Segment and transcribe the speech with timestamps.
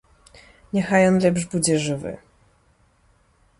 [0.77, 2.13] Няхай ён лепш будзе жывы.